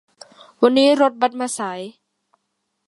[0.61, 1.81] วันนี้รถบัสมาสาย